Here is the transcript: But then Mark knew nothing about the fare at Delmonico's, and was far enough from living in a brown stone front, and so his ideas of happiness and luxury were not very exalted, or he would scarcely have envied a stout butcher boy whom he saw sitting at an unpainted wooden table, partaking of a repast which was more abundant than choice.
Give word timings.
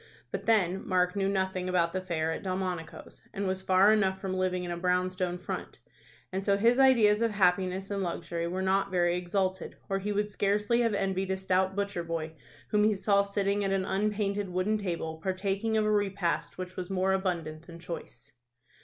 But 0.31 0.47
then 0.47 0.83
Mark 0.87 1.15
knew 1.15 1.29
nothing 1.29 1.69
about 1.69 1.93
the 1.93 2.01
fare 2.01 2.31
at 2.31 2.41
Delmonico's, 2.41 3.21
and 3.35 3.45
was 3.45 3.61
far 3.61 3.93
enough 3.93 4.19
from 4.19 4.33
living 4.33 4.63
in 4.63 4.71
a 4.71 4.75
brown 4.75 5.11
stone 5.11 5.37
front, 5.37 5.77
and 6.31 6.43
so 6.43 6.57
his 6.57 6.79
ideas 6.79 7.21
of 7.21 7.29
happiness 7.29 7.91
and 7.91 8.01
luxury 8.01 8.47
were 8.47 8.63
not 8.63 8.89
very 8.89 9.15
exalted, 9.15 9.75
or 9.89 9.99
he 9.99 10.11
would 10.11 10.31
scarcely 10.31 10.81
have 10.81 10.95
envied 10.95 11.29
a 11.29 11.37
stout 11.37 11.75
butcher 11.75 12.03
boy 12.03 12.33
whom 12.69 12.83
he 12.83 12.95
saw 12.95 13.21
sitting 13.21 13.63
at 13.63 13.69
an 13.71 13.85
unpainted 13.85 14.49
wooden 14.49 14.79
table, 14.79 15.19
partaking 15.21 15.77
of 15.77 15.85
a 15.85 15.91
repast 15.91 16.57
which 16.57 16.75
was 16.75 16.89
more 16.89 17.13
abundant 17.13 17.67
than 17.67 17.77
choice. 17.77 18.31